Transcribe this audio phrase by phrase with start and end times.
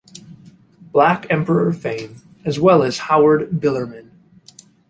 [0.91, 4.09] Black Emperor fame, as well as Howard Bilerman.